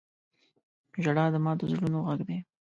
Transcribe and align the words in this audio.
•ژړا 1.03 1.25
د 1.33 1.35
ماتو 1.45 1.65
زړونو 1.71 1.97
غږ 2.07 2.19
دی. 2.27 2.37